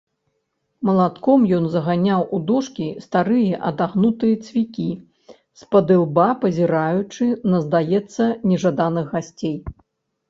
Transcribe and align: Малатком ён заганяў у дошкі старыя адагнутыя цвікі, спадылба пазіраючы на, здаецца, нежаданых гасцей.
Малатком 0.89 1.43
ён 1.57 1.65
заганяў 1.73 2.21
у 2.37 2.39
дошкі 2.49 2.87
старыя 3.05 3.59
адагнутыя 3.71 4.39
цвікі, 4.47 4.87
спадылба 5.63 6.27
пазіраючы 6.47 7.25
на, 7.53 7.57
здаецца, 7.67 8.23
нежаданых 8.53 9.05
гасцей. 9.17 9.57